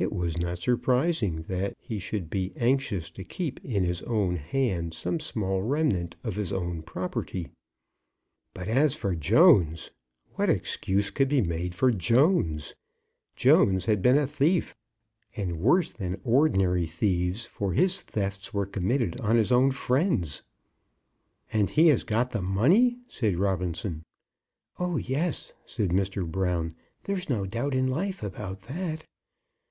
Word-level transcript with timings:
It 0.00 0.12
was 0.12 0.38
not 0.38 0.58
surprising 0.60 1.42
that 1.48 1.74
he 1.80 1.98
should 1.98 2.30
be 2.30 2.52
anxious 2.54 3.10
to 3.10 3.24
keep 3.24 3.58
in 3.64 3.82
his 3.82 4.00
own 4.02 4.36
hand 4.36 4.94
some 4.94 5.18
small 5.18 5.60
remnant 5.60 6.14
of 6.22 6.36
his 6.36 6.52
own 6.52 6.82
property. 6.82 7.48
But 8.54 8.68
as 8.68 8.94
for 8.94 9.16
Jones! 9.16 9.90
What 10.34 10.50
excuse 10.50 11.10
could 11.10 11.28
be 11.28 11.40
made 11.42 11.74
for 11.74 11.90
Jones! 11.90 12.76
Jones 13.34 13.86
had 13.86 14.00
been 14.00 14.16
a 14.16 14.28
thief; 14.28 14.72
and 15.36 15.58
worse 15.58 15.90
than 15.90 16.20
ordinary 16.22 16.86
thieves, 16.86 17.46
for 17.46 17.72
his 17.72 18.00
thefts 18.00 18.54
were 18.54 18.66
committed 18.66 19.18
on 19.20 19.34
his 19.34 19.50
own 19.50 19.72
friends. 19.72 20.44
"And 21.52 21.70
he 21.70 21.88
has 21.88 22.04
got 22.04 22.30
the 22.30 22.40
money," 22.40 23.00
said 23.08 23.34
Robinson. 23.34 24.04
"Oh, 24.78 24.96
yes!" 24.96 25.52
said 25.66 25.88
Mr. 25.88 26.24
Brown, 26.24 26.72
"there's 27.02 27.28
no 27.28 27.46
doubt 27.46 27.74
in 27.74 27.88
life 27.88 28.22
about 28.22 28.62
that." 28.62 29.04